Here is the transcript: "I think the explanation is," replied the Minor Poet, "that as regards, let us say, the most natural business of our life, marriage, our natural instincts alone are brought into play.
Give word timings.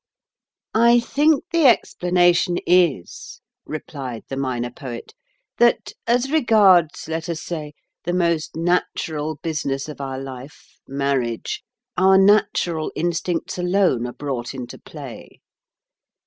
"I 0.73 0.99
think 0.99 1.43
the 1.51 1.65
explanation 1.67 2.57
is," 2.65 3.39
replied 3.67 4.23
the 4.29 4.35
Minor 4.35 4.71
Poet, 4.71 5.13
"that 5.59 5.93
as 6.07 6.31
regards, 6.31 7.07
let 7.07 7.29
us 7.29 7.39
say, 7.43 7.73
the 8.03 8.11
most 8.13 8.55
natural 8.55 9.35
business 9.43 9.87
of 9.87 10.01
our 10.01 10.19
life, 10.19 10.79
marriage, 10.87 11.61
our 11.97 12.17
natural 12.17 12.91
instincts 12.95 13.59
alone 13.59 14.07
are 14.07 14.13
brought 14.13 14.55
into 14.55 14.79
play. 14.79 15.39